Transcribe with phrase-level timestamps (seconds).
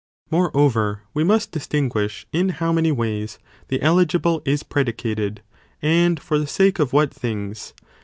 [0.31, 5.41] Moreover, we must distinguish in how many ways the eligible is predicated,
[5.79, 7.75] and for the sake how ey ως of what things